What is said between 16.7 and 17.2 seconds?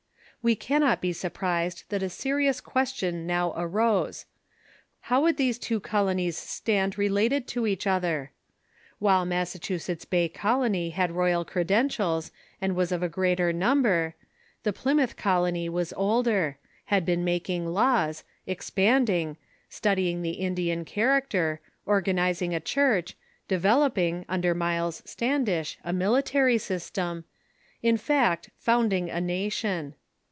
had